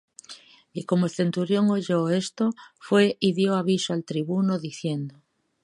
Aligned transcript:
Y 0.73 0.85
como 0.85 1.05
el 1.05 1.11
centurión 1.11 1.69
oyó 1.69 2.09
esto, 2.09 2.55
fué 2.79 3.17
y 3.19 3.33
dió 3.33 3.53
aviso 3.53 3.93
al 3.93 4.03
tribuno, 4.03 4.57
diciendo 4.57 5.21